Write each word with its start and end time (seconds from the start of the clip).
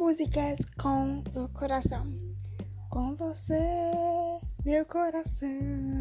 músicas 0.00 0.58
com 0.80 1.22
o 1.34 1.46
coração. 1.50 2.10
Com 2.88 3.14
você, 3.16 3.60
meu 4.64 4.86
coração. 4.86 5.99